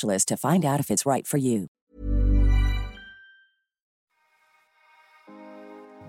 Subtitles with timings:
[0.00, 1.68] to find out if it's right for you.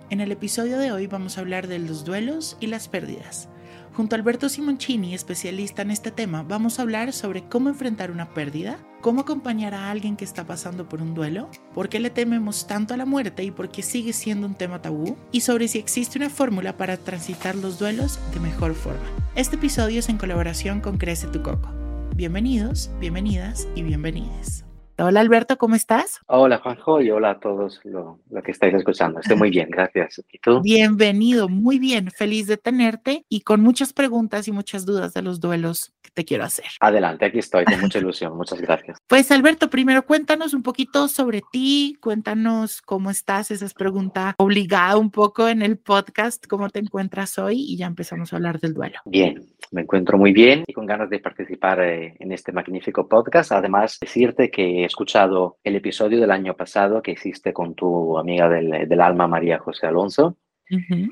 [0.10, 3.50] En el episodio de hoy vamos a hablar de los duelos y las pérdidas.
[3.96, 8.34] Junto a Alberto Simoncini, especialista en este tema, vamos a hablar sobre cómo enfrentar una
[8.34, 12.68] pérdida, cómo acompañar a alguien que está pasando por un duelo, por qué le tememos
[12.68, 15.80] tanto a la muerte y por qué sigue siendo un tema tabú, y sobre si
[15.80, 19.06] existe una fórmula para transitar los duelos de mejor forma.
[19.36, 21.83] Este episodio es en colaboración con Crece tu Coco.
[22.16, 24.64] Bienvenidos, bienvenidas y bienvenides.
[25.00, 26.20] Hola Alberto, ¿cómo estás?
[26.28, 29.22] Hola Juanjo y hola a todos lo, que estáis escuchando.
[29.22, 30.24] Estoy muy bien, gracias.
[30.32, 30.62] ¿Y tú?
[30.62, 35.40] Bienvenido, muy bien, feliz de tenerte y con muchas preguntas y muchas dudas de los
[35.40, 36.68] duelos que te quiero hacer.
[36.80, 39.00] Adelante, aquí estoy, con mucha ilusión, muchas gracias.
[39.08, 44.98] Pues Alberto, primero cuéntanos un poquito sobre ti, cuéntanos cómo estás, esa es pregunta obligada
[44.98, 48.76] un poco en el podcast, cómo te encuentras hoy y ya empezamos a hablar del
[48.76, 49.00] duelo.
[49.06, 53.52] Bien, me encuentro muy bien y con ganas de participar eh, en este magnífico podcast.
[53.52, 58.50] Además, decirte que he escuchado el episodio del año pasado que hiciste con tu amiga
[58.50, 60.38] del, alma, María José Alonso.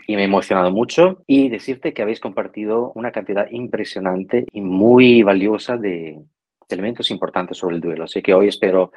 [0.07, 5.21] Y me he emocionado mucho y decirte que habéis compartido una cantidad impresionante y muy
[5.21, 6.19] valiosa de
[6.69, 8.05] elementos importantes sobre el duelo.
[8.05, 8.91] Así que hoy espero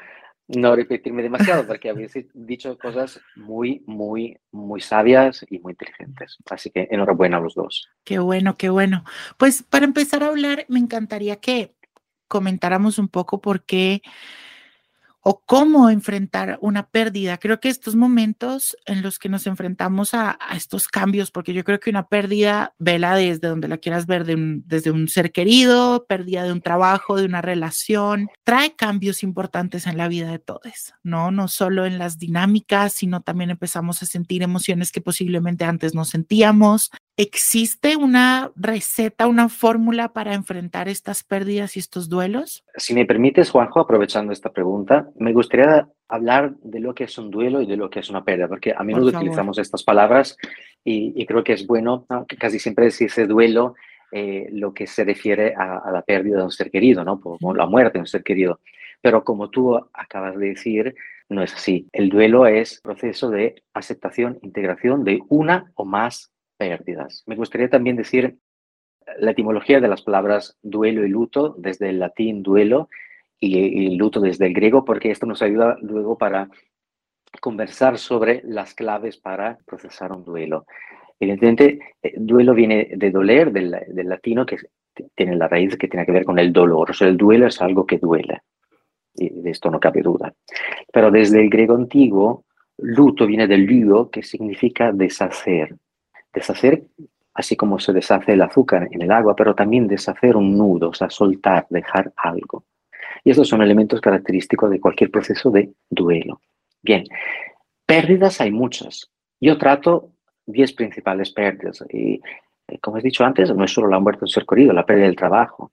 [0.49, 6.39] no repetirme demasiado porque habéis dicho cosas muy, muy, muy sabias y muy inteligentes.
[6.51, 7.89] Así que enhorabuena a los dos.
[8.05, 9.05] Qué bueno, qué bueno.
[9.37, 11.75] Pues para empezar a hablar, me encantaría que
[12.29, 14.03] comentáramos un poco por qué
[15.27, 17.39] o cómo enfrentar una pérdida.
[17.39, 21.81] Creo que estos momentos en los que nos enfrentamos a, estos cambios, porque yo creo
[21.81, 26.53] que una pérdida, vela desde donde la quieras ver, desde un ser querido, pérdida de
[26.53, 31.31] un trabajo, de una relación, trae cambios importantes en la vida de todos, ¿no?
[31.31, 36.05] No solo en las dinámicas, sino también empezamos a sentir emociones que posiblemente antes no
[36.05, 42.65] sentíamos, ¿Existe una receta, una fórmula para enfrentar estas pérdidas y estos duelos?
[42.77, 47.31] Si me permites, Juanjo, aprovechando esta pregunta, me gustaría hablar de lo que es un
[47.31, 50.37] duelo y de lo que es una pérdida, porque a menudo utilizamos estas palabras
[50.83, 53.77] y, creo que es bueno, que casi siempre decirse duelo,
[54.11, 57.21] eh, lo que se refiere a, la pérdida de un ser querido, ¿no?
[57.21, 58.59] Como la muerte de un ser querido.
[59.01, 60.97] Pero como tú acabas de decir,
[61.29, 61.89] no es así.
[61.93, 67.23] El duelo es proceso de aceptación, integración de una o más pérdidas.
[67.27, 68.39] Me gustaría también decir
[69.19, 72.89] la etimología de las palabras duelo y luto, desde el latín duelo
[73.41, 76.49] y, luto desde el griego, porque esto nos ayuda luego para
[77.41, 80.67] conversar sobre las claves para procesar un duelo.
[81.21, 83.71] Evidentemente, eh, duelo viene de doler, del,
[84.09, 84.57] latino, que
[85.15, 86.91] tiene la raíz que tiene que ver con el dolor.
[86.91, 88.43] O sea, el duelo es algo que duele.
[89.15, 90.33] Y de esto no cabe duda.
[90.93, 92.45] Pero desde el griego antiguo,
[92.79, 95.77] luto viene del luo, que significa deshacer
[96.35, 96.85] deshacer,
[97.35, 100.95] así como se deshace el azúcar en el agua, pero también deshacer un nudo, o
[100.95, 102.65] sea, soltar, dejar algo.
[103.25, 106.41] Y estos son elementos característicos de cualquier proceso de duelo.
[106.83, 107.05] Bien,
[107.87, 109.11] pérdidas hay muchas.
[109.41, 110.11] Yo trato
[110.47, 111.85] 10 principales pérdidas.
[111.91, 112.21] Y,
[112.69, 114.87] eh, como he dicho antes, no es solo la muerte de un ser querido, la
[114.87, 115.73] pérdida del trabajo.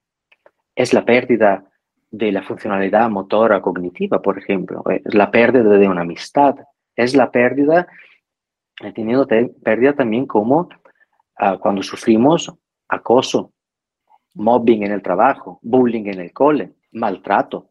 [0.76, 1.66] Es la pérdida
[2.10, 4.84] de la funcionalidad motora cognitiva, por ejemplo.
[4.90, 6.56] Es la pérdida de una amistad.
[6.96, 7.88] Es la pérdida
[8.90, 10.70] he tenido pérdida también como
[11.38, 12.54] ah, cuando sufrimos
[12.88, 13.54] acoso,
[14.34, 17.70] mobbing en el trabajo, bullying en el cole, maltrato,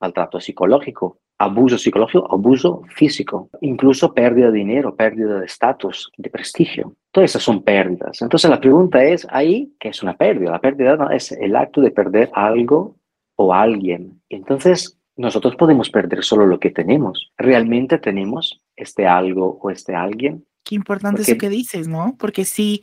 [0.00, 6.94] maltrato psicológico, abuso psicológico, abuso físico, incluso pérdida de dinero, pérdida de estatus, de prestigio.
[7.10, 8.22] Todas esas son pérdidas.
[8.22, 10.52] Entonces la pregunta es ahí, ¿qué es una pérdida?
[10.52, 11.10] La pérdida ¿no?
[11.10, 12.96] es el acto de perder algo
[13.36, 14.22] o alguien.
[14.28, 17.32] Entonces nosotros podemos perder solo lo que tenemos.
[17.36, 20.46] ¿Realmente tenemos este algo o este alguien?
[20.64, 22.16] Qué importante eso que dices, ¿no?
[22.18, 22.82] Porque sí,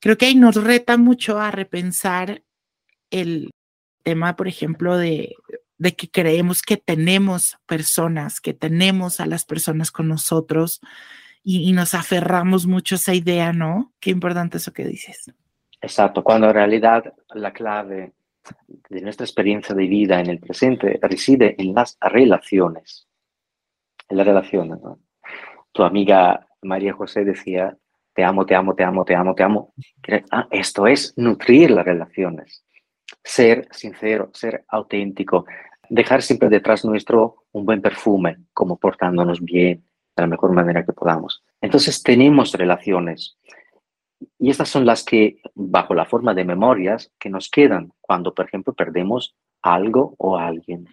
[0.00, 2.42] creo que ahí nos reta mucho a repensar
[3.10, 3.50] el
[4.02, 5.34] tema, por ejemplo, de,
[5.78, 10.80] de que creemos que tenemos personas, que tenemos a las personas con nosotros
[11.42, 13.92] y, nos aferramos mucho a esa idea, ¿no?
[14.00, 15.30] Qué importante eso que dices.
[15.82, 18.14] Exacto, cuando en realidad la clave
[18.88, 23.08] de nuestra experiencia de vida en el presente reside en las relaciones.
[24.08, 24.78] En las relaciones.
[25.72, 27.76] Tu amiga María José decía,
[28.14, 29.74] te amo, te amo, te amo, te amo, te amo.
[30.30, 32.64] Ah, esto es nutrir las relaciones,
[33.22, 35.46] ser sincero, ser auténtico,
[35.88, 39.84] dejar siempre detrás nuestro un buen perfume, como portándonos bien,
[40.16, 41.42] de la mejor manera que podamos.
[41.60, 43.36] Entonces tenemos relaciones
[44.38, 48.46] y estas son las que, bajo la forma de memorias, que nos quedan cuando, por
[48.46, 50.88] ejemplo, perdemos algo o alguien.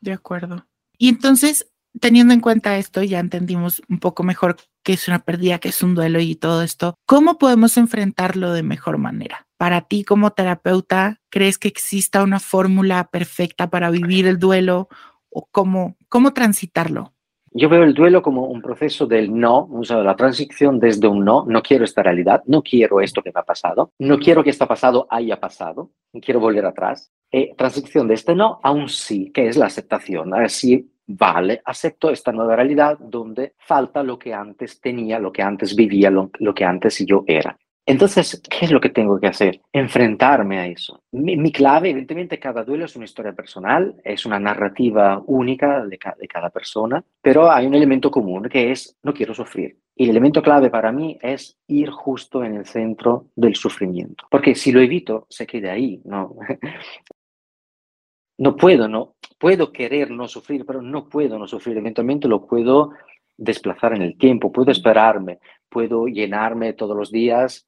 [0.00, 0.66] De acuerdo.
[0.98, 5.58] Y entonces, teniendo en cuenta esto, ya entendimos un poco mejor qué es una pérdida,
[5.58, 6.94] qué es un duelo y todo esto.
[7.06, 9.46] ¿Cómo podemos enfrentarlo de mejor manera?
[9.56, 14.88] Para ti como terapeuta, ¿crees que exista una fórmula perfecta para vivir el duelo
[15.30, 17.14] o cómo, cómo transitarlo?
[17.54, 21.24] Yo veo el duelo como un proceso del no, o sea, la transición desde un
[21.24, 24.50] no, no quiero esta realidad, no quiero esto que me ha pasado, no quiero que
[24.50, 25.90] esto pasado haya pasado,
[26.20, 27.12] quiero volver atrás.
[27.30, 30.34] Eh, transición de este no a un sí, que es la aceptación.
[30.34, 35.74] Así vale, acepto esta nueva realidad donde falta lo que antes tenía, lo que antes
[35.74, 37.56] vivía, lo, que antes yo era.
[37.84, 39.60] Entonces, ¿qué es lo que tengo que hacer?
[39.72, 41.02] Enfrentarme a eso.
[41.10, 46.28] Mi, clave, evidentemente, cada duelo es una historia personal, es una narrativa única de, de,
[46.28, 49.78] cada persona, pero hay un elemento común que es no quiero sufrir.
[49.96, 54.54] Y el elemento clave para mí es ir justo en el centro del sufrimiento, porque
[54.54, 56.36] si lo evito, se queda ahí, ¿no?
[58.38, 61.76] no puedo, no puedo querer no sufrir, pero no puedo no sufrir.
[61.76, 62.92] Eventualmente lo puedo
[63.36, 67.66] desplazar en el tiempo, puedo esperarme, puedo llenarme todos los días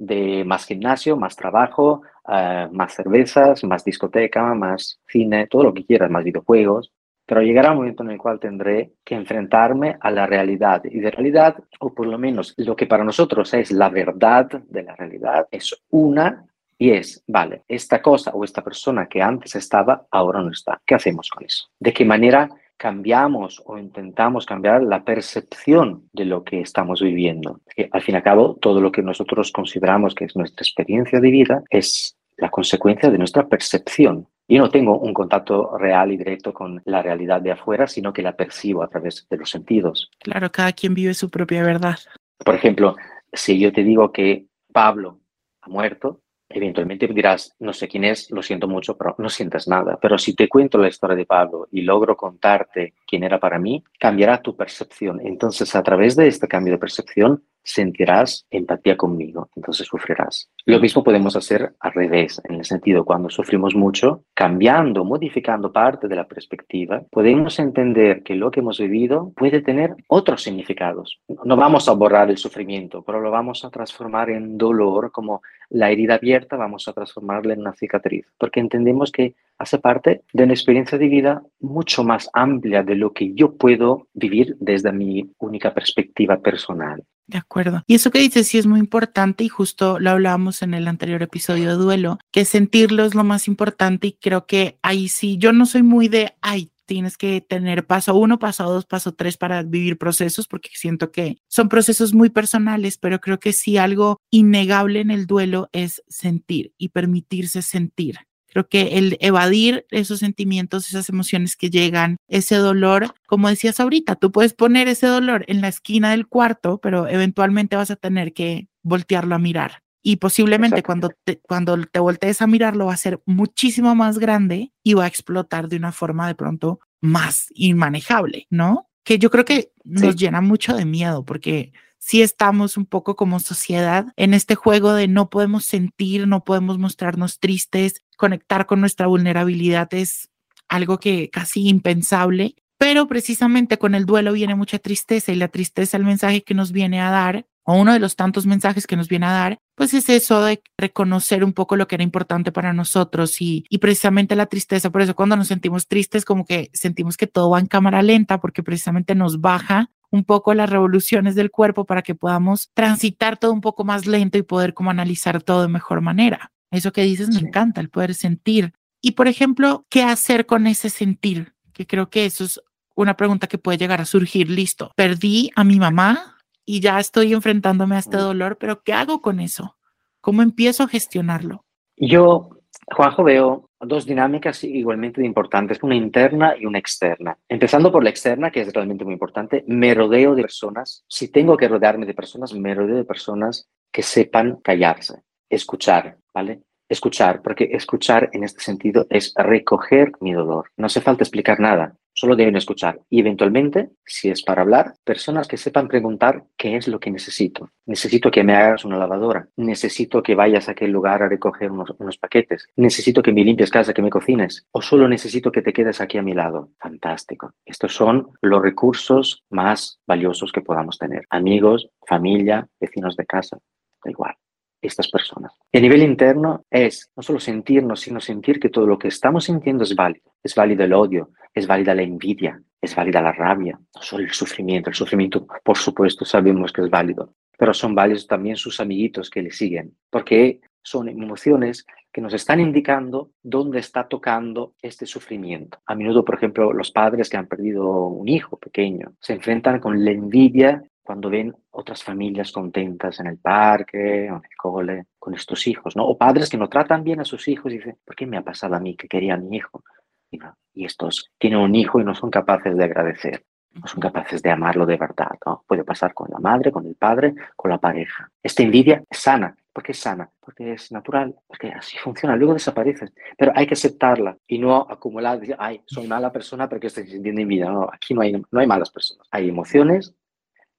[0.00, 5.84] de más gimnasio, más trabajo, eh, más cervezas, más discoteca, más cine, todo lo que
[5.84, 6.90] quieras, más videojuegos.
[7.26, 10.82] Pero llegará un momento en el cual tendré que enfrentarme a la realidad.
[10.84, 14.82] Y de realidad, o por lo menos lo que para nosotros es la verdad de
[14.82, 16.46] la realidad, es una
[16.78, 20.80] y es, vale, esta cosa o esta persona que antes estaba, ahora no está.
[20.86, 21.68] ¿Qué hacemos con eso?
[21.78, 22.48] ¿De qué manera
[22.80, 27.60] cambiamos o intentamos cambiar la percepción de lo que estamos viviendo?
[27.76, 31.20] Que al fin y al cabo, todo lo que nosotros consideramos que es nuestra experiencia
[31.20, 34.26] de vida es la consecuencia de nuestra percepción.
[34.48, 38.22] Yo no tengo un contacto real y directo con la realidad de afuera, sino que
[38.22, 40.10] la percibo a través de los sentidos.
[40.18, 41.98] Claro, cada quien vive su propia verdad.
[42.42, 42.96] Por ejemplo,
[43.30, 45.20] si yo te digo que Pablo
[45.60, 49.98] ha muerto, Eventualmente dirás, no sé quién es, lo siento mucho, pero no sientes nada.
[50.02, 53.84] Pero si te cuento la historia de Pablo y logro contarte quién era para mí,
[53.98, 55.20] cambiará tu percepción.
[55.24, 60.50] Entonces, a través de este cambio de percepción, sentirás empatía conmigo, entonces sufrirás.
[60.66, 66.08] Lo mismo podemos hacer al revés, en el sentido cuando sufrimos mucho, cambiando, modificando parte
[66.08, 71.20] de la perspectiva, podemos entender que lo que hemos vivido puede tener otros significados.
[71.44, 75.90] No vamos a borrar el sufrimiento, pero lo vamos a transformar en dolor, como la
[75.90, 80.52] herida abierta vamos a transformarla en una cicatriz, porque entendemos que hace parte de una
[80.52, 85.72] experiencia de vida mucho más amplia de lo que yo puedo vivir desde mi única
[85.72, 87.04] perspectiva personal.
[87.30, 87.84] De acuerdo.
[87.86, 91.22] Y eso que dices sí es muy importante y justo lo hablábamos en el anterior
[91.22, 95.52] episodio de duelo, que sentirlo es lo más importante y creo que ahí sí, yo
[95.52, 99.62] no soy muy de, ay, tienes que tener paso uno, paso dos, paso tres para
[99.62, 104.98] vivir procesos, porque siento que son procesos muy personales, pero creo que sí algo innegable
[104.98, 108.16] en el duelo es sentir y permitirse sentir.
[108.50, 114.16] Creo que el evadir esos sentimientos, esas emociones que llegan, ese dolor, como decías ahorita,
[114.16, 118.32] tú puedes poner ese dolor en la esquina del cuarto, pero eventualmente vas a tener
[118.32, 119.82] que voltearlo a mirar.
[120.02, 124.72] Y posiblemente cuando te, cuando te voltees a mirarlo va a ser muchísimo más grande
[124.82, 128.88] y va a explotar de una forma de pronto más inmanejable, ¿no?
[129.04, 133.40] Que yo creo que nos llena mucho de miedo porque si estamos un poco como
[133.40, 139.06] sociedad en este juego de no podemos sentir, no podemos mostrarnos tristes, conectar con nuestra
[139.06, 140.28] vulnerabilidad es
[140.68, 145.96] algo que casi impensable, pero precisamente con el duelo viene mucha tristeza y la tristeza,
[145.96, 149.08] el mensaje que nos viene a dar, o uno de los tantos mensajes que nos
[149.08, 152.74] viene a dar, pues es eso de reconocer un poco lo que era importante para
[152.74, 157.16] nosotros y, y precisamente la tristeza, por eso cuando nos sentimos tristes como que sentimos
[157.16, 161.50] que todo va en cámara lenta porque precisamente nos baja un poco las revoluciones del
[161.50, 165.62] cuerpo para que podamos transitar todo un poco más lento y poder como analizar todo
[165.62, 166.52] de mejor manera.
[166.70, 168.72] Eso que dices me encanta, el poder sentir.
[169.00, 171.54] Y por ejemplo, ¿qué hacer con ese sentir?
[171.72, 172.60] Que creo que eso es
[172.94, 174.50] una pregunta que puede llegar a surgir.
[174.50, 179.20] Listo, perdí a mi mamá y ya estoy enfrentándome a este dolor, pero ¿qué hago
[179.20, 179.76] con eso?
[180.20, 181.64] ¿Cómo empiezo a gestionarlo?
[181.96, 182.50] Yo,
[182.94, 187.38] Juanjo, veo dos dinámicas igualmente importantes, una interna y una externa.
[187.48, 191.56] Empezando por la externa, que es realmente muy importante, me rodeo de personas, si tengo
[191.56, 196.62] que rodearme de personas, me rodeo de personas que sepan callarse, escuchar, ¿vale?
[196.88, 200.70] Escuchar, porque escuchar en este sentido es recoger mi dolor.
[200.76, 203.00] No hace falta explicar nada, solo deben escuchar.
[203.08, 207.70] Y eventualmente, si es para hablar, personas que sepan preguntar qué es lo que necesito.
[207.86, 209.48] Necesito que me hagas una lavadora.
[209.56, 212.68] Necesito que vayas a aquel lugar a recoger unos, unos paquetes.
[212.76, 214.66] Necesito que me limpies casa, que me cocines.
[214.72, 216.70] O solo necesito que te quedes aquí a mi lado.
[216.78, 217.54] Fantástico.
[217.64, 221.24] Estos son los recursos más valiosos que podamos tener.
[221.30, 223.58] Amigos, familia, vecinos de casa.
[224.04, 224.39] Da igual
[224.80, 225.52] estas personas.
[225.72, 229.44] Y a nivel interno es no solo sentirnos, sino sentir que todo lo que estamos
[229.44, 230.32] sintiendo es válido.
[230.42, 234.30] Es válido el odio, es válida la envidia, es válida la rabia, no solo el
[234.30, 234.90] sufrimiento.
[234.90, 239.42] El sufrimiento, por supuesto, sabemos que es válido, pero son válidos también sus amiguitos que
[239.42, 245.78] le siguen, porque son emociones que nos están indicando dónde está tocando este sufrimiento.
[245.86, 250.04] A menudo, por ejemplo, los padres que han perdido un hijo pequeño se enfrentan con
[250.04, 255.34] la envidia cuando ven otras familias contentas en el parque o en el cole con
[255.34, 256.06] estos hijos, ¿no?
[256.06, 258.42] O padres que no tratan bien a sus hijos y dicen, ¿por qué me ha
[258.42, 259.82] pasado a mí que quería a mi hijo?
[260.30, 264.52] Y, estos tienen un hijo y no son capaces de agradecer, no son capaces de
[264.52, 265.64] amarlo de verdad, ¿no?
[265.66, 268.30] Puede pasar con la madre, con el padre, con la pareja.
[268.40, 269.56] Esta envidia es sana.
[269.72, 270.30] ¿Por qué es sana?
[270.38, 273.08] Porque es natural, porque así funciona, luego desaparece.
[273.36, 277.40] Pero hay que aceptarla y no acumular, decir, ay, soy mala persona porque estoy sintiendo
[277.40, 277.68] envidia.
[277.68, 279.26] No, aquí no hay, no hay malas personas.
[279.32, 280.14] Hay emociones,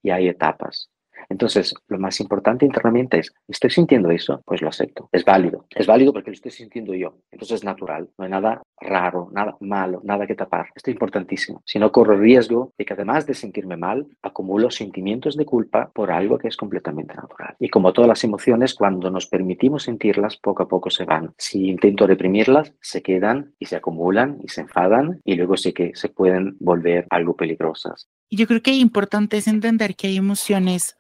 [0.02, 0.90] y hay etapas.
[1.30, 4.42] Entonces, lo más importante internamente es, ¿estoy sintiendo eso?
[4.46, 5.10] Pues lo acepto.
[5.12, 5.66] Es válido.
[5.70, 7.16] Es válido porque lo estoy sintiendo yo.
[7.32, 8.10] Entonces es natural.
[8.18, 10.68] No hay nada raro, nada malo, nada que tapar.
[10.76, 11.62] Esto es importantísimo.
[11.66, 16.12] Si no corro riesgo de que además de sentirme mal, acumulo sentimientos de culpa por
[16.12, 17.56] algo que es completamente natural.
[17.60, 21.34] Y como todas las emociones, cuando nos permitimos sentirlas, poco a poco se van.
[21.38, 25.92] Si intento reprimirlas, se quedan y se acumulan y se enfadan y luego sí que
[25.96, 28.10] se pueden volver algo peligrosas.
[28.32, 30.96] Yo creo que importante es entender que hay emociones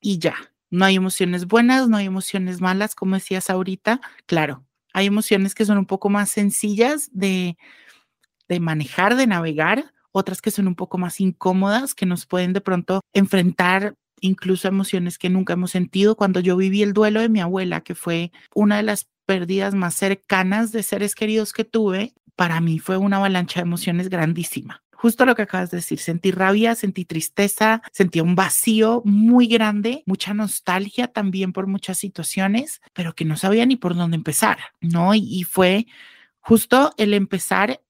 [0.00, 0.34] y ya.
[0.70, 4.00] No hay emociones buenas, no hay emociones malas, como decías ahorita.
[4.26, 4.64] Claro,
[4.94, 7.58] hay emociones que son un poco más sencillas de,
[8.48, 12.62] de manejar, de navegar, otras que son un poco más incómodas, que nos pueden de
[12.62, 16.16] pronto enfrentar incluso emociones que nunca hemos sentido.
[16.16, 19.94] Cuando yo viví el duelo de mi abuela, que fue una de las pérdidas más
[19.94, 25.24] cercanas de seres queridos que tuve, para mí fue una avalancha de emociones grandísima justo
[25.24, 30.34] lo que acabas de decir, sentí rabia, sentí tristeza, sentí un vacío muy grande, mucha
[30.34, 35.14] nostalgia también por muchas situaciones, pero que no sabía ni por dónde empezar, ¿no?
[35.14, 35.86] Y, fue
[36.40, 37.80] justo el empezar,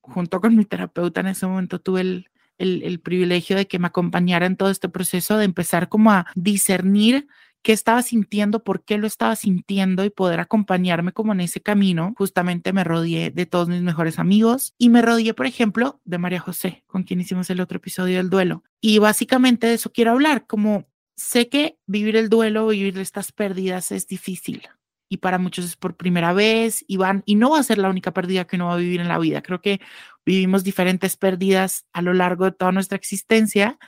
[0.00, 3.88] junto con mi terapeuta en ese momento tuve el, el, el, privilegio de que me
[3.88, 7.28] acompañara en todo este proceso, de empezar como a discernir
[7.64, 12.14] qué estaba sintiendo, por qué lo estaba sintiendo y poder acompañarme como en ese camino.
[12.16, 16.40] Justamente me rodeé de todos mis mejores amigos y me rodeé, por ejemplo, de María
[16.40, 18.62] José, con quien hicimos el otro episodio del duelo.
[18.82, 23.92] Y básicamente de eso quiero hablar, como sé que vivir el duelo, vivir estas pérdidas
[23.92, 24.62] es difícil.
[25.08, 27.88] Y para muchos es por primera vez y van, y no va a ser la
[27.88, 29.42] única pérdida que uno va a vivir en la vida.
[29.42, 29.80] Creo que
[30.26, 33.78] vivimos diferentes pérdidas a lo largo de toda nuestra existencia,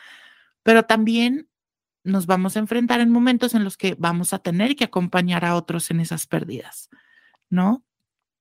[0.63, 1.49] pero también
[2.07, 5.57] nos vamos a enfrentar en momentos en los que vamos a tener que acompañar a
[5.57, 6.89] otros en esas pérdidas,
[7.51, 7.85] ¿no?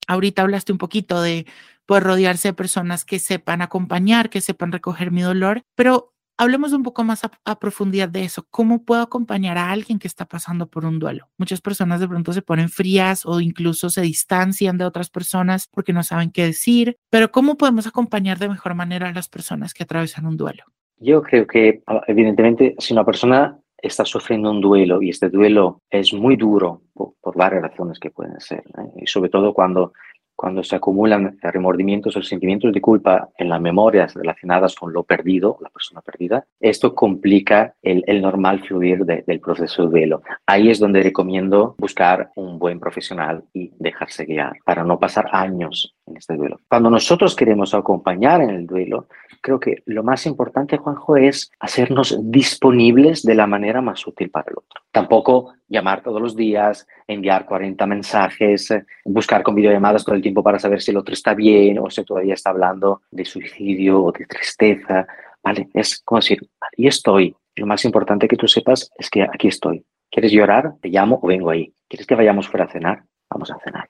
[0.07, 1.45] Ahorita hablaste un poquito de
[1.85, 6.83] poder rodearse de personas que sepan acompañar, que sepan recoger mi dolor, pero hablemos un
[6.83, 8.47] poco más a, profundidad de eso.
[8.49, 11.29] ¿Cómo puedo acompañar a alguien que está pasando por un duelo?
[11.37, 15.93] Muchas personas de pronto se ponen frías o incluso se distancian de otras personas porque
[15.93, 19.83] no saben qué decir, pero ¿cómo podemos acompañar de mejor manera a las personas que
[19.83, 20.65] atraviesan un duelo?
[20.97, 26.13] Yo creo que, evidentemente, si una persona está sufriendo un duelo y este duelo es
[26.13, 29.01] muy duro por, varias razones que pueden ser, ¿eh?
[29.01, 29.91] y sobre todo cuando,
[30.35, 35.57] cuando se acumulan remordimientos o sentimientos de culpa en las memorias relacionadas con lo perdido,
[35.61, 40.21] la persona perdida, esto complica el, el normal fluir del proceso de duelo.
[40.45, 45.95] Ahí es donde recomiendo buscar un buen profesional y dejarse guiar para no pasar años
[46.05, 46.59] en este duelo.
[46.67, 49.07] Cuando nosotros queremos acompañar en el duelo,
[49.41, 54.49] creo que lo más importante, Juanjo, es hacernos disponibles de la manera más útil para
[54.49, 54.81] el otro.
[54.91, 58.73] Tampoco llamar todos los días, enviar 40 mensajes,
[59.03, 62.03] buscar con videollamadas todo el tiempo para saber si el otro está bien o si
[62.03, 65.07] todavía está hablando de suicidio o de tristeza.
[65.43, 65.69] ¿Vale?
[65.73, 67.35] Es como decir, ahí estoy.
[67.55, 69.85] Lo más importante que tú sepas es que aquí estoy.
[70.09, 70.73] ¿Quieres llorar?
[70.81, 71.71] Te llamo o vengo ahí.
[71.87, 73.03] ¿Quieres que vayamos fuera a cenar?
[73.29, 73.87] Vamos a cenar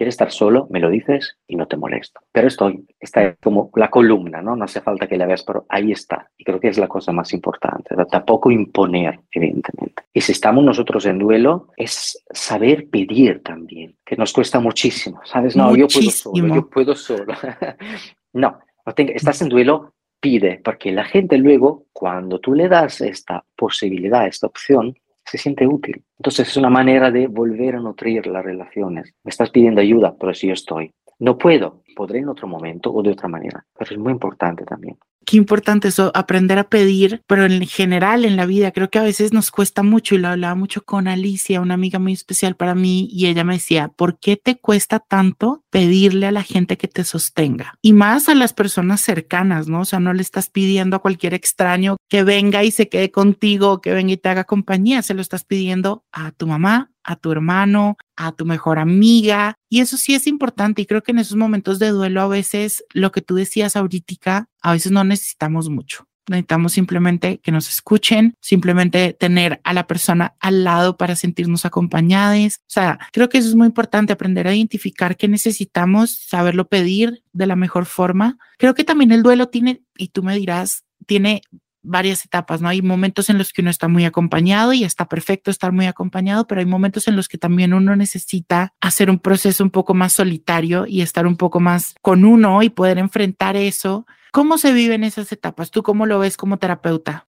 [0.00, 2.20] quieres estar solo, me lo dices y no te molesto.
[2.32, 4.56] Pero estoy, está es como la columna, ¿no?
[4.56, 6.30] No hace falta que la veas, pero ahí está.
[6.38, 7.94] Y creo que es la cosa más importante.
[8.10, 10.04] Tampoco imponer, evidentemente.
[10.14, 15.54] Y si estamos nosotros en duelo, es saber pedir también, que nos cuesta muchísimo, ¿sabes?
[15.54, 17.34] No, yo puedo solo, yo puedo solo.
[18.32, 23.44] no, no estás en duelo, pide, porque la gente luego, cuando tú le das esta
[23.54, 24.96] posibilidad, esta opción,
[25.30, 26.04] se siente útil.
[26.18, 29.14] Entonces es una manera de volver a nutrir las relaciones.
[29.22, 30.92] Me estás pidiendo ayuda, pero si yo estoy.
[31.20, 34.98] No puedo, podré en otro momento o de otra manera, pero es muy importante también.
[35.26, 39.02] Qué importante eso, aprender a pedir, pero en general en la vida creo que a
[39.02, 42.74] veces nos cuesta mucho y lo hablaba mucho con Alicia, una amiga muy especial para
[42.74, 46.88] mí, y ella me decía, ¿por qué te cuesta tanto pedirle a la gente que
[46.88, 47.74] te sostenga?
[47.82, 49.80] Y más a las personas cercanas, ¿no?
[49.80, 53.80] O sea, no le estás pidiendo a cualquier extraño que venga y se quede contigo,
[53.80, 57.32] que venga y te haga compañía, se lo estás pidiendo a tu mamá, a tu
[57.32, 59.54] hermano, a tu mejor amiga.
[59.68, 60.82] Y eso sí es importante.
[60.82, 64.48] Y creo que en esos momentos de duelo a veces lo que tú decías ahorita,
[64.60, 66.06] a veces no necesitamos mucho.
[66.28, 72.58] Necesitamos simplemente que nos escuchen, simplemente tener a la persona al lado para sentirnos acompañados.
[72.60, 77.24] O sea, creo que eso es muy importante, aprender a identificar qué necesitamos, saberlo pedir
[77.32, 78.38] de la mejor forma.
[78.58, 81.42] Creo que también el duelo tiene, y tú me dirás, tiene
[81.82, 82.68] varias etapas, ¿no?
[82.68, 86.46] Hay momentos en los que uno está muy acompañado y está perfecto estar muy acompañado,
[86.46, 90.12] pero hay momentos en los que también uno necesita hacer un proceso un poco más
[90.12, 94.06] solitario y estar un poco más con uno y poder enfrentar eso.
[94.32, 95.70] ¿Cómo se viven esas etapas?
[95.70, 97.26] ¿Tú cómo lo ves como terapeuta?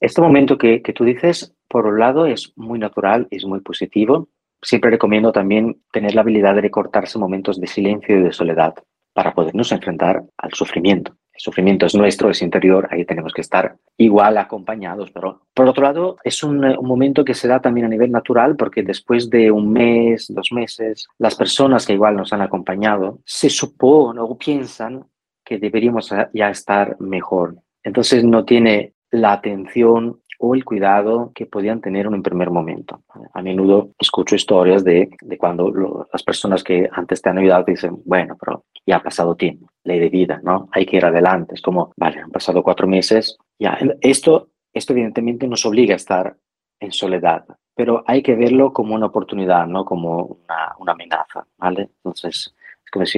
[0.00, 4.28] este momento que, que tú dices, por un lado, es muy natural, es muy positivo.
[4.62, 8.74] Siempre recomiendo también tener la habilidad de recortarse momentos de silencio y de soledad
[9.12, 13.76] para podernos enfrentar al sufrimiento el sufrimiento es nuestro, es interior, ahí tenemos que estar
[13.96, 15.10] igual acompañados.
[15.10, 18.54] Pero por otro lado, es un, un, momento que se da también a nivel natural
[18.54, 23.50] porque después de un mes, dos meses, las personas que igual nos han acompañado se
[23.50, 25.04] suponen o piensan
[25.44, 27.56] que deberíamos ya estar mejor.
[27.82, 33.02] Entonces no tiene la atención o el cuidado que podían tener en un primer momento.
[33.32, 38.02] A menudo escucho historias de, de cuando las personas que antes te han ayudado dicen,
[38.04, 40.68] bueno, pero ya ha pasado tiempo, ley de vida, ¿no?
[40.72, 41.54] Hay que ir adelante.
[41.54, 43.78] Es como, vale, han pasado cuatro meses, ya.
[44.00, 46.36] Esto, esto evidentemente nos obliga a estar
[46.80, 51.90] en soledad, pero hay que verlo como una oportunidad, no como una, una amenaza, ¿vale?
[51.98, 52.54] Entonces,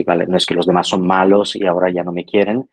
[0.05, 2.69] vale, no es que los demás son malos y ahora ya no me quieren.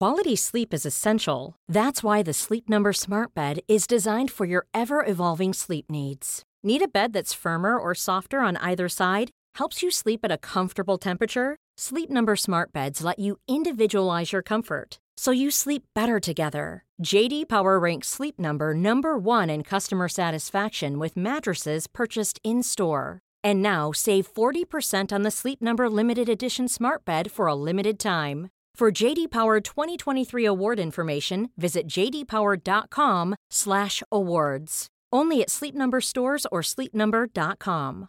[0.00, 1.54] Quality sleep is essential.
[1.68, 6.42] That's why the Sleep Number Smart Bed is designed for your ever-evolving sleep needs.
[6.62, 9.30] Need a bed that's firmer or softer on either side?
[9.54, 14.42] helps you sleep at a comfortable temperature, Sleep Number smart beds let you individualize your
[14.42, 16.84] comfort so you sleep better together.
[17.00, 23.20] JD Power ranks Sleep Number number 1 in customer satisfaction with mattresses purchased in-store.
[23.44, 28.00] And now save 40% on the Sleep Number limited edition smart bed for a limited
[28.00, 28.50] time.
[28.74, 34.86] For JD Power 2023 award information, visit jdpower.com/awards.
[35.12, 38.08] Only at Sleep Number stores or sleepnumber.com.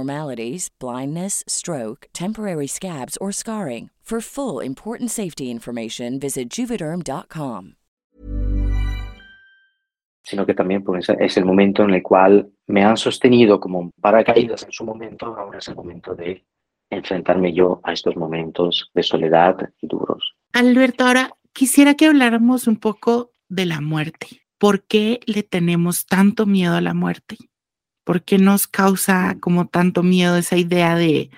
[0.79, 3.89] blindness, stroke, temporary scabs, or scarring.
[4.11, 7.75] For full important safety information, visit juvederm.com.
[10.21, 14.63] Sino que también pues, es el momento en el cual me han sostenido como paracaídas
[14.63, 16.43] en su momento, ahora es el momento de
[16.89, 20.35] enfrentarme yo a estos momentos de soledad y duros.
[20.51, 24.41] Alberto, ahora quisiera que habláramos un poco de la muerte.
[24.57, 27.37] ¿Por qué le tenemos tanto miedo a la muerte?
[28.03, 31.29] ¿Por qué nos causa como tanto miedo esa idea de,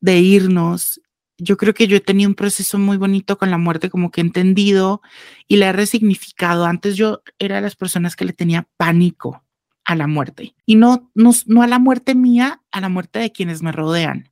[0.00, 1.00] de irnos
[1.38, 4.20] yo creo que yo he tenido un proceso muy bonito con la muerte, como que
[4.20, 5.02] he entendido
[5.46, 6.64] y la he resignificado.
[6.64, 9.44] Antes yo era de las personas que le tenía pánico
[9.84, 10.54] a la muerte.
[10.64, 14.30] Y no, no, no a la muerte mía, a la muerte de quienes me rodean.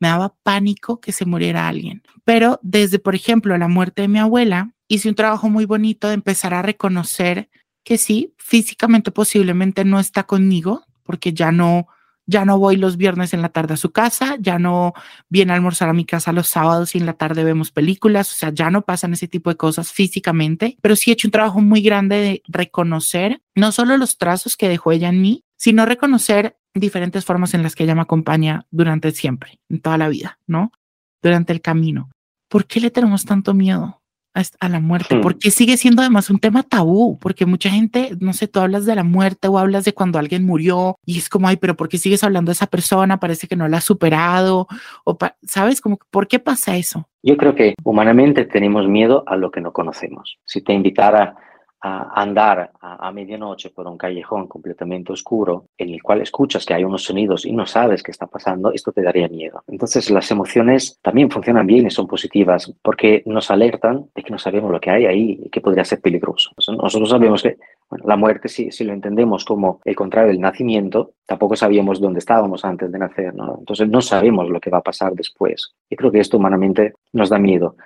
[0.00, 2.02] Me daba pánico que se muriera alguien.
[2.24, 6.14] Pero desde, por ejemplo, la muerte de mi abuela, hice un trabajo muy bonito de
[6.14, 7.48] empezar a reconocer
[7.84, 11.88] que sí, físicamente posiblemente no está conmigo, porque ya no,
[12.26, 14.94] ya no voy los viernes en la tarde a su casa, ya no
[15.28, 18.34] viene a almorzar a mi casa los sábados y en la tarde vemos películas, o
[18.34, 21.60] sea, ya no pasan ese tipo de cosas físicamente, pero sí he hecho un trabajo
[21.60, 26.58] muy grande de reconocer no solo los trazos que dejó ella en mí, sino reconocer
[26.74, 30.72] diferentes formas en las que ella me acompaña durante siempre, en toda la vida, ¿no?
[31.22, 32.10] Durante el camino.
[32.48, 34.01] ¿Por qué le tenemos tanto miedo?
[34.34, 35.20] A la muerte, hmm.
[35.20, 38.94] porque sigue siendo además un tema tabú, porque mucha gente, no sé, tú hablas de
[38.94, 41.98] la muerte o hablas de cuando alguien murió y es como, ay, pero ¿por qué
[41.98, 43.20] sigues hablando de esa persona?
[43.20, 44.66] Parece que no la ha superado,
[45.04, 45.80] o ¿sabes?
[45.80, 47.08] Como, ¿por qué pasa eso?
[47.22, 50.38] Yo creo que humanamente tenemos miedo a lo que no conocemos.
[50.44, 51.36] Si te invitara
[51.82, 56.84] a andar a, medianoche por un callejón completamente oscuro en el cual escuchas que hay
[56.84, 59.62] unos sonidos y no sabes qué está pasando, esto te daría miedo.
[59.66, 64.38] Entonces las emociones también funcionan bien y son positivas porque nos alertan de que no
[64.38, 66.52] sabemos lo que hay ahí y que podría ser peligroso.
[66.56, 67.58] Nosotros sabemos que
[68.04, 72.64] la muerte, si, si lo entendemos como el contrario del nacimiento, tampoco sabíamos dónde estábamos
[72.64, 73.34] antes de nacer.
[73.34, 73.56] ¿no?
[73.58, 75.74] Entonces no sabemos lo que va a pasar después.
[75.90, 77.76] Y creo que esto humanamente nos da miedo.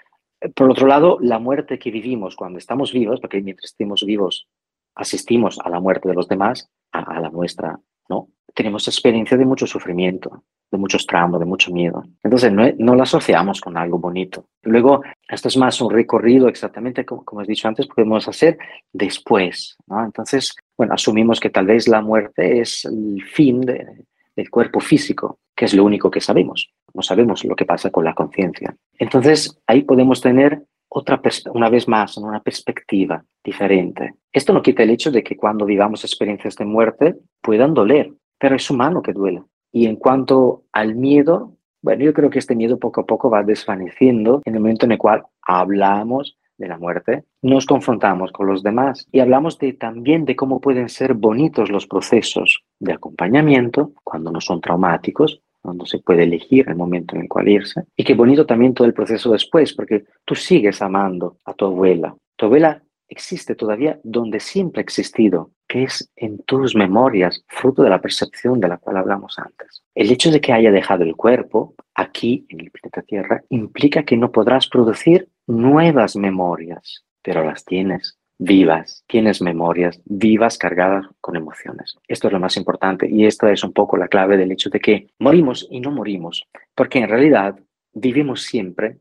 [0.54, 4.48] Por otro lado, la muerte que vivimos cuando estamos vivos, porque mientras estemos vivos
[4.94, 7.78] asistimos a la muerte de los demás, a, la nuestra,
[8.09, 8.28] ¿no?
[8.54, 12.02] Tenemos experiencia de mucho sufrimiento, de muchos traumas, de mucho miedo.
[12.22, 14.48] Entonces, no, no la asociamos con algo bonito.
[14.62, 18.56] Luego, esto es más un recorrido exactamente como, como has dicho antes, podemos hacer
[18.92, 19.76] después.
[19.90, 25.66] Entonces, bueno, asumimos que tal vez la muerte es el fin del cuerpo físico, que
[25.66, 28.74] es lo único que sabemos no sabemos lo que pasa con la conciencia.
[28.98, 31.20] Entonces, ahí podemos tener otra,
[31.52, 34.14] una vez más, una perspectiva diferente.
[34.32, 38.56] Esto no quita el hecho de que cuando vivamos experiencias de muerte puedan doler, pero
[38.56, 39.44] es humano que duela.
[39.72, 43.42] Y en cuanto al miedo, bueno, yo creo que este miedo poco a poco va
[43.42, 48.62] desvaneciendo en el momento en el cual hablamos de la muerte, nos confrontamos con los
[48.62, 54.30] demás y hablamos de, también de cómo pueden ser bonitos los procesos de acompañamiento cuando
[54.30, 57.83] no son traumáticos cuando se puede elegir el momento en el cual irse.
[57.96, 62.14] Y qué bonito también todo el proceso después, porque tú sigues amando a tu abuela.
[62.37, 67.90] Tu abuela existe todavía donde siempre ha existido, que es en tus memorias, fruto de
[67.90, 69.83] la percepción de la cual hablamos antes.
[69.92, 74.16] El hecho de que haya dejado el cuerpo aquí en el planeta Tierra implica que
[74.16, 81.96] no podrás producir nuevas memorias, pero las tienes vivas, tienes memorias vivas cargadas con emociones.
[82.07, 84.81] Esto es lo más importante y esta es un poco la clave del hecho de
[84.81, 87.59] que morimos y no morimos, porque en realidad
[87.92, 88.99] vivimos siempre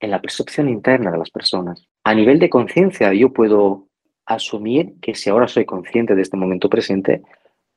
[0.00, 1.86] en la percepción interna de las personas.
[2.02, 3.88] A nivel de conciencia yo puedo
[4.26, 7.22] asumir que si ahora soy consciente de este momento presente,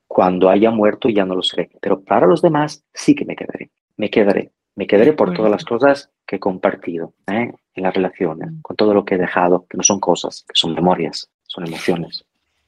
[0.08, 3.70] cuando haya muerto ya no lo seré, pero para los demás sí que me quedaré,
[3.98, 7.52] me quedaré, me quedaré por todas las cosas que he compartido ¿eh?
[7.74, 8.62] en las relaciones, mm.
[8.62, 12.26] con todo lo que he dejado, que no son cosas, que son memorias, son emociones.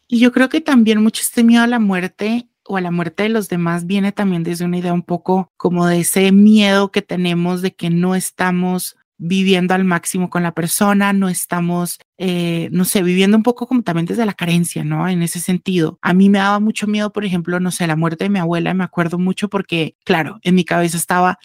[0.07, 3.23] Y yo creo que también mucho este miedo a la muerte o a la muerte
[3.23, 7.01] de los demás viene también desde una idea un poco como de ese miedo que
[7.01, 12.85] tenemos de que no estamos viviendo al máximo con la persona, no estamos, eh, no
[12.85, 15.07] sé, viviendo un poco como también desde la carencia, ¿no?
[15.07, 15.97] En ese sentido.
[16.01, 18.73] A mí me daba mucho miedo, por ejemplo, no sé, la muerte de mi abuela,
[18.73, 21.39] me acuerdo mucho porque, claro, en mi cabeza estaba,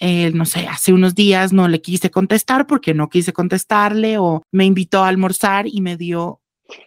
[0.00, 4.42] eh, no sé, hace unos días no le quise contestar porque no quise contestarle o
[4.50, 6.40] me invitó a almorzar y me dio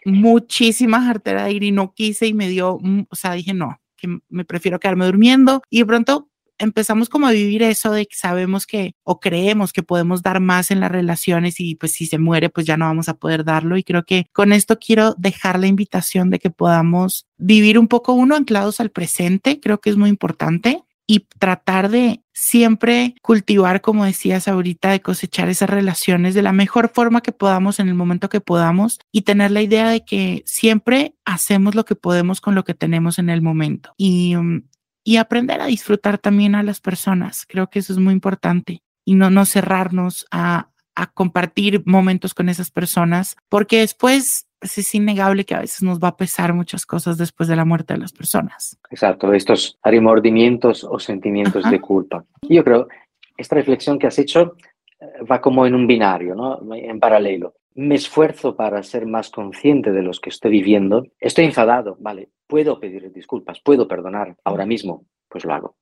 [0.04, 3.80] muchísima jartera de ir y no quise y me dio, mm, o sea, dije no,
[3.98, 8.16] que me prefiero quedarme durmiendo y de pronto empezamos como a vivir eso de que
[8.16, 12.18] sabemos que o creemos que podemos dar más en las relaciones y pues si se
[12.18, 13.78] muere pues ya no vamos a poder darlo.
[13.78, 18.14] Y creo que con esto quiero dejar la invitación de que podamos vivir un poco
[18.14, 24.06] uno anclados al presente, creo que es muy importante y tratar de siempre cultivar, como
[24.06, 28.30] decías ahorita, de cosechar esas relaciones de la mejor forma que podamos en el momento
[28.30, 32.64] que podamos y tener la idea de que siempre hacemos lo que podemos con lo
[32.64, 34.68] que tenemos en el momento y, mm,
[35.04, 37.46] y aprender a disfrutar también a las personas.
[37.48, 42.50] Creo que eso es muy importante y no, no cerrarnos a, a compartir momentos con
[42.50, 46.86] esas personas porque después pues, es innegable que a veces nos va a pesar muchas
[46.86, 48.80] cosas después de la muerte de las personas.
[48.90, 52.24] Exacto, estos remordimientos o sentimientos de culpa.
[52.44, 52.88] Yo creo,
[53.36, 54.56] esta reflexión que has hecho
[55.02, 56.62] eh, va como en un binario, ¿no?
[56.74, 57.56] en paralelo.
[57.76, 61.08] Me esfuerzo para ser más consciente de los que estoy viviendo.
[61.20, 65.76] Estoy enfadado, vale, puedo pedir disculpas, puedo perdonar ahora mismo, pues lo hago.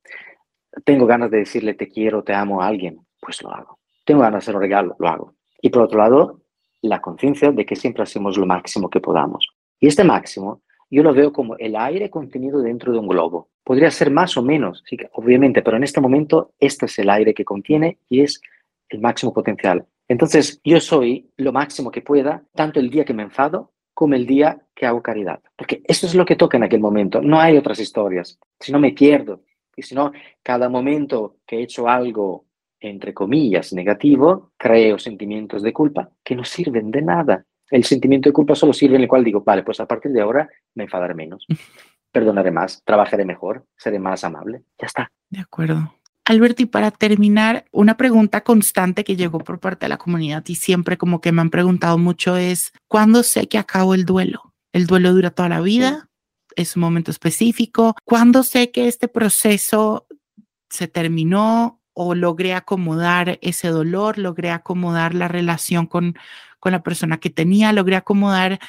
[0.84, 3.78] Tengo ganas de decirle te quiero, te amo a alguien, pues lo hago.
[4.06, 5.36] Tengo ganas de hacer un regalo, lo hago.
[5.62, 6.41] Y por otro lado,
[6.82, 9.48] la conciencia de que siempre hacemos lo máximo que podamos.
[9.80, 13.50] Y este máximo yo lo veo como el aire contenido dentro de un globo.
[13.64, 17.34] Podría ser más o menos, sí, obviamente, pero en este momento este es el aire
[17.34, 18.42] que contiene y es
[18.90, 19.86] el máximo potencial.
[20.10, 24.26] Entonces, yo soy lo máximo que pueda, tanto el día que me enfado como el
[24.26, 25.40] día que hago caridad.
[25.56, 27.22] Porque eso es lo que toca en aquel momento.
[27.22, 28.38] No hay otras historias.
[28.60, 29.44] Si no, me pierdo.
[29.76, 30.12] Y si no,
[30.44, 32.46] cada momento que he hecho algo,
[32.82, 37.46] entre comillas, negativo, creo sentimientos de culpa que no sirven de nada.
[37.70, 40.22] El sentimiento de culpa solo sirve en el cual digo, vale, pues a partir de
[40.22, 41.46] ahora me enfadaré menos,
[42.12, 44.64] perdonaré más, trabajaré mejor, seré más amable.
[44.80, 45.12] Ya está.
[45.30, 45.96] De acuerdo.
[46.26, 50.98] Alberti, para terminar, una pregunta constante que llegó por parte de la comunidad y siempre
[50.98, 54.54] como que me han preguntado mucho es, ¿cuándo sé que acabo el duelo?
[54.72, 56.10] ¿El duelo dura toda la vida?
[56.56, 57.96] ¿Es un momento específico?
[58.06, 60.08] ¿Cuándo sé que este proceso
[60.70, 66.16] se terminó o logré acomodar ese dolor, logré acomodar la relación con,
[66.60, 68.60] con la persona que tenía, logré acomodar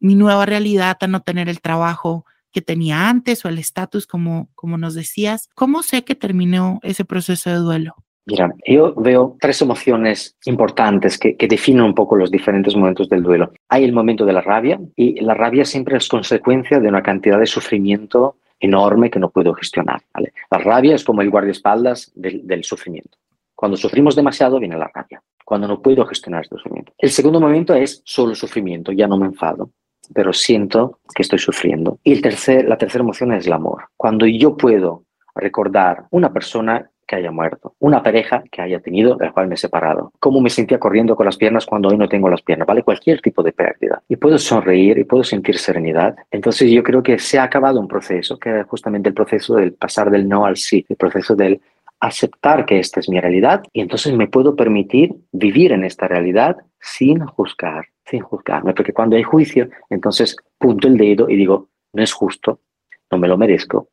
[0.00, 4.48] mi nueva realidad a no tener el trabajo que tenía antes o el estatus, como,
[4.54, 5.48] como nos decías.
[5.54, 7.94] ¿Cómo sé que terminó ese proceso de duelo?
[8.26, 13.22] Mira, yo veo tres emociones importantes que, que, definen un poco los diferentes momentos del
[13.22, 13.52] duelo.
[13.70, 17.38] Hay el momento de la rabia y la rabia siempre es consecuencia de una cantidad
[17.38, 20.02] de sufrimiento enorme que no puedo gestionar.
[20.50, 23.18] La rabia es como el guardaespaldas del, del sufrimiento.
[23.54, 26.92] Cuando sufrimos demasiado viene la rabia, cuando no puedo gestionar este sufrimiento.
[26.98, 29.70] El segundo momento es solo sufrimiento, ya no me enfado
[30.14, 31.98] pero siento que estoy sufriendo.
[32.02, 33.88] Y el tercer, la tercera emoción es el amor.
[33.96, 39.32] Cuando yo puedo recordar una persona que haya muerto, una pareja que haya tenido, la
[39.32, 42.28] cual me he separado, cómo me sentía corriendo con las piernas cuando hoy no tengo
[42.28, 42.82] las piernas, ¿vale?
[42.82, 44.02] Cualquier tipo de pérdida.
[44.08, 46.14] Y puedo sonreír y puedo sentir serenidad.
[46.30, 49.72] Entonces yo creo que se ha acabado un proceso, que es justamente el proceso del
[49.72, 51.60] pasar del no al sí, el proceso del
[52.00, 56.56] aceptar que esta es mi realidad y entonces me puedo permitir vivir en esta realidad
[56.80, 62.02] sin juzgar, sin juzgarme, porque cuando hay juicio, entonces punto el dedo y digo, no
[62.02, 62.60] es justo,
[63.10, 63.88] no me lo merezco,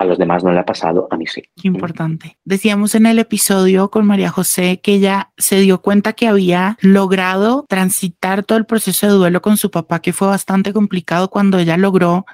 [0.00, 1.42] a los demás no le ha pasado, a mí sí.
[1.62, 2.38] Importante.
[2.42, 7.66] Decíamos en el episodio con María José que ella se dio cuenta que había logrado
[7.68, 11.76] transitar todo el proceso de duelo con su papá, que fue bastante complicado cuando ella
[11.76, 12.24] logró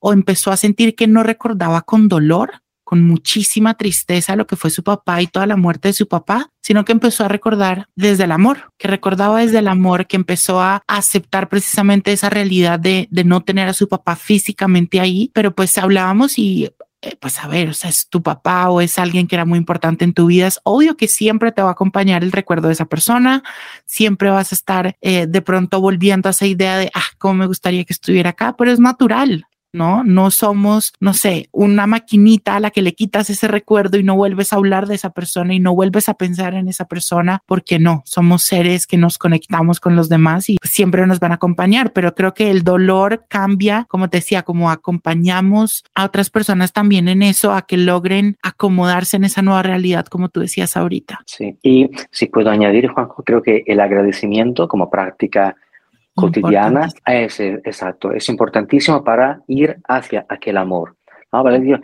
[0.00, 4.70] o empezó a sentir que no recordaba con dolor con muchísima tristeza lo que fue
[4.70, 8.24] su papá y toda la muerte de su papá, sino que empezó a recordar desde
[8.24, 13.08] el amor, que recordaba desde el amor, que empezó a aceptar precisamente esa realidad de,
[13.10, 16.70] de no tener a su papá físicamente ahí, pero pues hablábamos y
[17.04, 19.58] eh, pues a ver, o sea, es tu papá o es alguien que era muy
[19.58, 22.72] importante en tu vida, es obvio que siempre te va a acompañar el recuerdo de
[22.72, 23.42] esa persona,
[23.84, 27.46] siempre vas a estar eh, de pronto volviendo a esa idea de, ah, cómo me
[27.46, 30.04] gustaría que estuviera acá, pero es natural, ¿no?
[30.04, 34.16] No somos, no sé, una maquinita a la que le quitas ese recuerdo y no
[34.16, 37.78] vuelves a hablar de esa persona y no vuelves a pensar en esa persona, porque
[37.78, 41.92] no, somos seres que nos conectamos con los demás y siempre nos van a acompañar,
[41.92, 47.08] pero creo que el dolor cambia, como te decía, como acompañamos a otras personas también
[47.08, 51.20] en eso, a que logren acomodarse en esa nueva realidad, como tú decías ahorita.
[51.26, 55.56] Sí, y si puedo añadir, Juanjo, creo que el agradecimiento como práctica
[56.14, 56.88] cotidiana.
[57.06, 60.96] Es, exacto, es importantísimo para ir hacia aquel amor.
[61.32, 61.42] ¿no?
[61.42, 61.80] ¿Vale?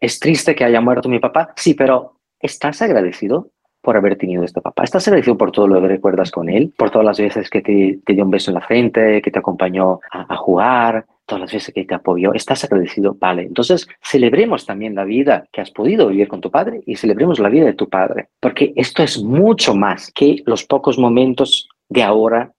[0.00, 3.50] Es triste que haya muerto mi papá, sí, pero ¿estás agradecido
[3.82, 4.84] por haber tenido este papá?
[4.84, 6.72] ¿Estás agradecido por todo lo que recuerdas con él?
[6.76, 9.38] Por todas las veces que te, te dio un beso en la frente, que te
[9.38, 13.42] acompañó a, a jugar, todas las veces que te apoyó, estás agradecido, vale.
[13.42, 17.48] Entonces, celebremos también la vida que has podido vivir con tu padre y celebremos la
[17.48, 22.52] vida de tu padre, porque esto es mucho más que los pocos momentos de ahora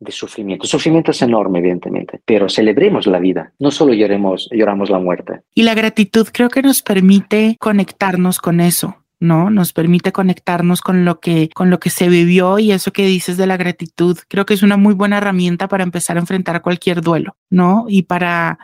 [0.00, 0.66] de sufrimiento.
[0.66, 5.42] Sufrimiento es enorme, evidentemente, pero celebremos la vida, no solo lloremos, lloramos la muerte.
[5.54, 8.96] Y la gratitud creo que nos permite conectarnos con eso.
[9.20, 9.50] ¿no?
[9.50, 13.36] Nos permite conectarnos con lo que, con lo que se vivió y eso que dices
[13.36, 17.02] de la gratitud, creo que es una muy buena herramienta para empezar a enfrentar cualquier
[17.02, 17.84] duelo, ¿no?
[17.86, 18.58] Y para,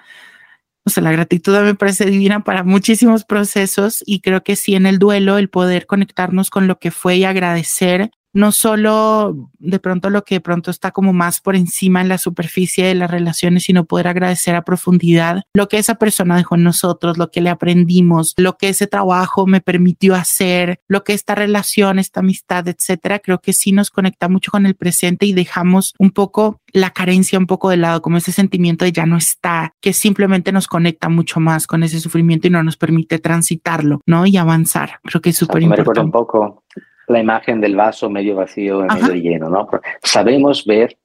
[0.86, 4.86] o sea, la gratitud me parece divina para muchísimos procesos y creo que sí en
[4.86, 10.10] el duelo, el poder conectarnos con lo que fue y agradecer no solo de pronto
[10.10, 13.64] lo que de pronto está como más por encima en la superficie de las relaciones,
[13.64, 17.48] sino poder agradecer a profundidad lo que esa persona dejó en nosotros, lo que le
[17.48, 23.20] aprendimos, lo que ese trabajo me permitió hacer, lo que esta relación, esta amistad, etcétera.
[23.20, 27.38] Creo que sí nos conecta mucho con el presente y dejamos un poco la carencia
[27.38, 31.08] un poco de lado, como ese sentimiento de ya no está, que simplemente nos conecta
[31.08, 34.26] mucho más con ese sufrimiento y no nos permite transitarlo, ¿no?
[34.26, 35.00] Y avanzar.
[35.04, 36.00] Creo que es súper importante.
[36.00, 36.64] Me un poco
[37.08, 39.68] la imagen del vaso medio vacío y medio lleno, ¿no?
[40.02, 40.98] Sabemos ver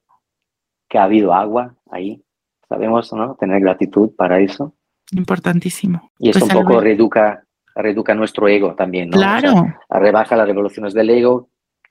[0.90, 2.22] que ha habido agua ahí,
[2.68, 3.36] sabemos ¿no?
[3.36, 4.74] tener gratitud para eso.
[5.12, 6.12] Importantísimo.
[6.20, 9.18] Y esto pues un poco reeduca nuestro ego también, ¿no?
[9.18, 9.74] Claro.
[9.90, 11.50] rebaja las revoluciones del ego,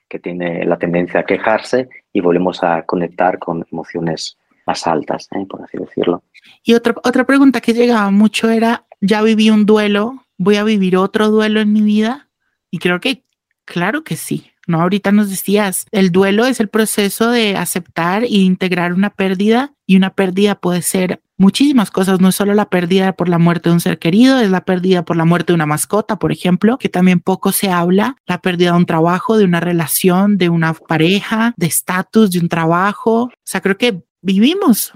[0.09, 5.47] que tiene la tendencia a quejarse, y volvemos a conectar con emociones más altas, ¿eh?
[5.49, 6.23] por así decirlo.
[6.63, 10.97] Y otra, otra pregunta que llegaba mucho era, ya viví un duelo, voy a vivir
[10.97, 12.29] otro duelo en mi vida.
[12.71, 13.25] Y creo que,
[13.71, 14.51] claro que sí.
[14.67, 14.81] ¿no?
[14.83, 19.97] Ahorita nos decías, el duelo es el proceso de aceptar e integrar una pérdida y
[19.97, 23.75] una pérdida puede ser muchísimas cosas, no es solo la pérdida por la muerte de
[23.75, 26.89] un ser querido, es la pérdida por la muerte de una mascota, por ejemplo, que
[26.89, 31.55] también poco se habla, la pérdida de un trabajo, de una relación, de una pareja,
[31.57, 33.23] de estatus, de un trabajo.
[33.23, 34.93] O sea, creo que vivimos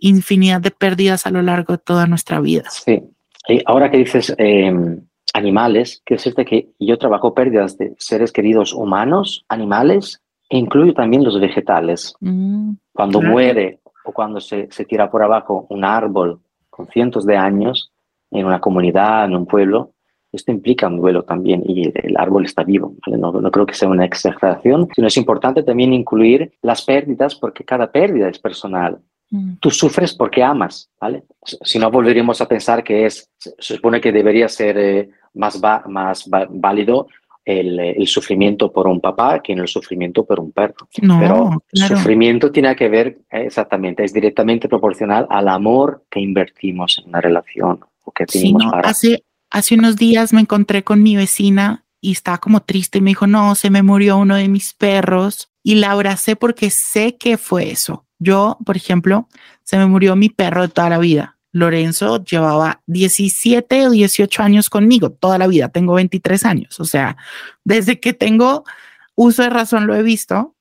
[0.00, 2.68] infinidad de pérdidas a lo largo de toda nuestra vida.
[2.70, 3.00] Sí.
[3.48, 5.00] Y ahora que dices em,
[5.34, 11.24] animales, quiero decirte que yo trabajo pérdidas de seres queridos humanos, animales, e incluyo también
[11.24, 12.14] los vegetales.
[12.20, 17.36] Mm, cuando muere o cuando se, se, tira por abajo un árbol con cientos de
[17.36, 17.92] años
[18.30, 19.92] en una comunidad, en un pueblo,
[20.32, 22.94] esto implica un duelo también y el, árbol está vivo.
[23.06, 27.64] No, no, creo que sea una exageración, sino es importante también incluir las pérdidas porque
[27.64, 29.00] cada pérdida es personal.
[29.30, 29.54] Mm.
[29.60, 31.24] Tú sufres porque amas, ¿vale?
[31.42, 36.28] Si no, volveríamos a pensar que es, se supone que debería ser eh, más, más
[36.50, 37.06] válido
[37.44, 40.88] el, el, sufrimiento por un papá que en el sufrimiento por un perro.
[40.92, 46.98] Pero el sufrimiento tiene que ver eh, exactamente, es directamente proporcional al amor que invertimos
[46.98, 51.84] en una relación o que tenemos hace, hace unos días me encontré con mi vecina
[52.00, 55.50] y estaba como triste y me dijo, no, se me murió uno de mis perros
[55.62, 58.06] y la abracé porque sé que fue eso.
[58.20, 59.28] Yo, por ejemplo,
[59.64, 61.38] se me murió mi perro de toda la vida.
[61.52, 65.70] Lorenzo llevaba 17 o 18 años conmigo, toda la vida.
[65.70, 66.78] Tengo 23 años.
[66.78, 67.16] O sea,
[67.64, 68.64] desde que tengo
[69.16, 70.54] uso de razón lo he visto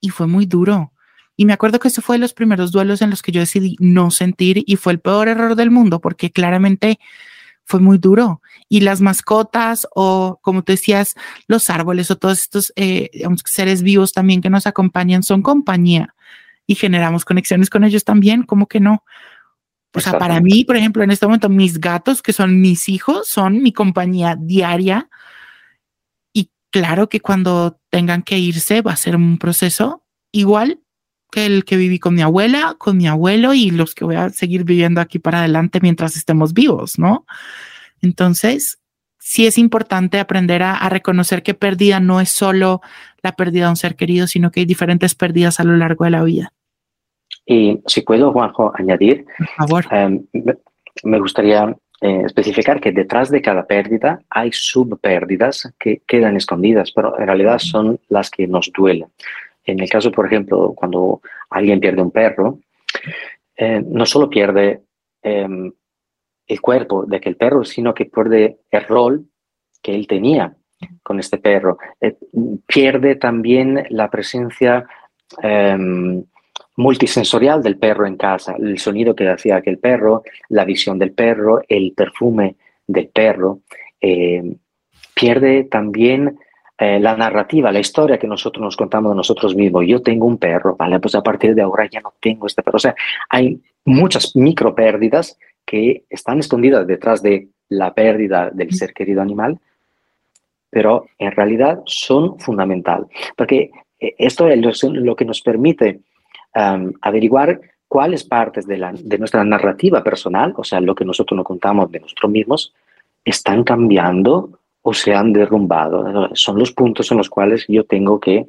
[0.00, 0.92] y fue muy duro.
[1.36, 3.76] Y me acuerdo que ese fue de los primeros duelos en los que yo decidí
[3.78, 6.98] no sentir y fue el peor error del mundo porque claramente
[7.64, 8.42] fue muy duro.
[8.68, 11.14] Y las mascotas o, como tú decías,
[11.46, 13.10] los árboles o todos estos eh,
[13.44, 16.14] seres vivos también que nos acompañan son compañía
[16.66, 19.04] y generamos conexiones con ellos también, ¿cómo que no?
[19.96, 23.28] O sea, para mí, por ejemplo, en este momento, mis gatos, que son mis hijos,
[23.28, 25.08] son mi compañía diaria.
[26.34, 30.80] Y claro que cuando tengan que irse va a ser un proceso igual
[31.32, 34.28] que el que viví con mi abuela, con mi abuelo y los que voy a
[34.28, 37.24] seguir viviendo aquí para adelante mientras estemos vivos, ¿no?
[38.02, 38.78] Entonces,
[39.18, 42.82] sí es importante aprender a, a reconocer que pérdida no es solo
[43.22, 46.10] la pérdida de un ser querido, sino que hay diferentes pérdidas a lo largo de
[46.10, 46.52] la vida.
[47.46, 49.24] Y si puedo, Juanjo, añadir,
[49.92, 50.26] em,
[51.04, 57.18] me gustaría eh, especificar que detrás de cada pérdida hay subpérdidas que quedan escondidas, pero
[57.18, 59.08] en realidad son las que nos duelen.
[59.64, 62.58] En el caso, por ejemplo, cuando alguien pierde un perro,
[63.56, 64.82] eh, no solo pierde
[65.22, 65.72] em,
[66.46, 69.26] el cuerpo de aquel perro, sino que pierde el rol
[69.82, 70.54] que él tenía
[71.02, 71.78] con este perro.
[72.00, 72.16] Eh,
[72.66, 74.86] pierde también la presencia
[75.42, 76.24] em,
[76.76, 81.62] multisensorial del perro en casa, el sonido que hacía aquel perro, la visión del perro,
[81.68, 83.60] el perfume del perro.
[84.00, 84.56] Eh,
[85.14, 86.38] pierde también
[86.78, 89.84] eh, la narrativa, la historia que nosotros nos contamos de nosotros mismos.
[89.86, 91.00] Yo tengo un perro, ¿vale?
[91.00, 92.76] Pues a partir de ahora ya no tengo este perro.
[92.76, 92.94] O sea,
[93.30, 99.58] hay muchas micro pérdidas que están escondidas detrás de la pérdida del ser querido animal,
[100.70, 106.00] pero en realidad son fundamental, porque eh, esto es lo que nos permite
[107.00, 111.46] averiguar cuáles partes de, la, de nuestra narrativa personal, o sea, lo que nosotros nos
[111.46, 112.74] contamos de nosotros mismos,
[113.24, 116.30] están cambiando o se han derrumbado.
[116.34, 118.46] Son los puntos en los cuales yo tengo que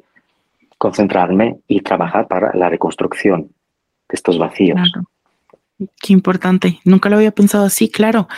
[0.78, 4.92] concentrarme y trabajar para la reconstrucción de estos vacíos.
[6.00, 6.80] Qué importante.
[6.84, 8.28] Nunca lo había pensado así, claro.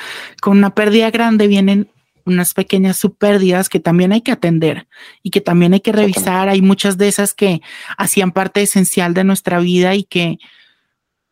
[0.41, 1.89] Con una pérdida grande vienen
[2.31, 4.89] unas pequeñas subpérdidas que también hay que atender
[5.23, 6.49] y que también hay que revisar.
[6.49, 7.61] Hay muchas de esas que
[7.97, 10.39] hacían parte esencial de nuestra vida y que,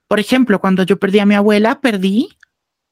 [0.06, 2.28] por ejemplo, cuando yo perdí a mi abuela, perdí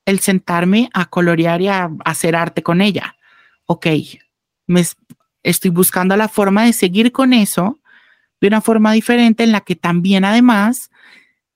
[0.04, 3.16] el sentarme a colorear y a, hacer arte con ella.
[3.66, 3.86] Ok,
[4.66, 4.84] me
[5.42, 7.80] estoy buscando la forma de seguir con eso
[8.40, 10.90] de una forma diferente en la que también además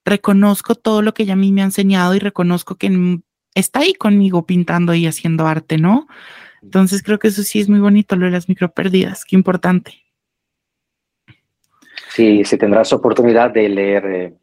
[0.05, 3.21] reconozco todo lo que ella a mí me ha enseñado y reconozco que
[3.55, 6.07] está ahí conmigo pintando y haciendo arte, ¿no?
[6.63, 9.95] Entonces creo que eso sí es muy bonito, lo de las micropérdidas, qué importante.
[12.11, 14.35] Sí, si tendrás oportunidad de leer eh,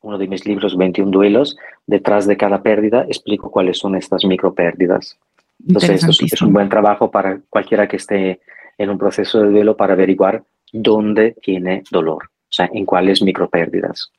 [0.00, 5.18] uno de mis libros, 21 duelos, detrás de cada pérdida explico cuáles son estas micropérdidas.
[5.66, 8.40] Entonces, esto es un buen trabajo para cualquiera que esté
[8.78, 14.12] en un proceso de duelo para averiguar dónde tiene dolor, o sea, en cuáles micropérdidas.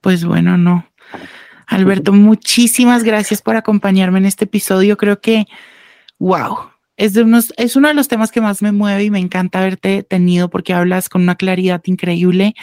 [0.00, 0.86] Pues bueno, no.
[1.66, 4.96] Alberto, muchísimas gracias por acompañarme en este episodio.
[4.96, 5.46] Creo que,
[6.18, 9.18] wow, es, de unos, es uno de los temas que más me mueve y me
[9.18, 12.54] encanta haberte tenido porque hablas con una claridad increíble.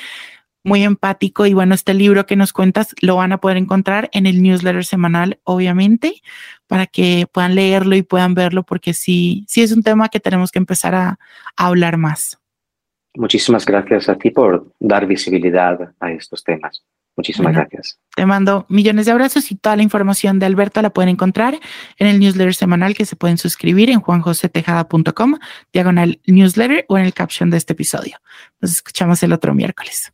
[0.64, 4.28] muy empático y bueno, este libro que nos cuentas lo van a poder encontrar en
[4.28, 6.22] el newsletter semanal, obviamente,
[6.68, 10.52] para que puedan leerlo y puedan verlo, porque sí, sí es un tema que tenemos
[10.52, 11.18] que empezar a,
[11.58, 12.40] a hablar más.
[13.16, 16.84] Muchísimas gracias a ti por dar visibilidad a estos temas.
[17.16, 18.00] Muchísimas gracias.
[18.16, 21.60] Te mando millones de abrazos y toda la información de Alberto la pueden encontrar
[21.98, 25.38] en el newsletter semanal que se pueden suscribir en juanjosetejada.com,
[25.74, 28.18] diagonal newsletter o en el caption de este episodio.
[28.60, 30.14] Nos escuchamos el otro miércoles.